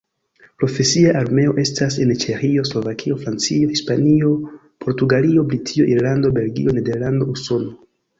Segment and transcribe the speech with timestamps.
[0.61, 4.31] Profesia armeo estas en: Ĉeĥio, Slovakio, Francio, Hispanio,
[4.85, 7.77] Portugalio, Britio, Irlando, Belgio, Nederlando, Usono.